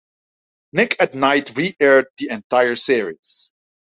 Nick 0.73 0.95
at 0.99 1.13
Nite 1.13 1.49
reaired 1.55 2.07
the 2.17 2.29
entire 2.31 2.75
series. 2.75 3.51